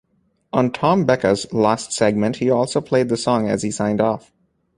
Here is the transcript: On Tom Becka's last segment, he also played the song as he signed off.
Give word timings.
On 0.51 0.71
Tom 0.71 1.05
Becka's 1.05 1.53
last 1.53 1.91
segment, 1.91 2.37
he 2.37 2.49
also 2.49 2.81
played 2.81 3.07
the 3.07 3.15
song 3.17 3.47
as 3.47 3.61
he 3.61 3.69
signed 3.69 4.01
off. 4.01 4.33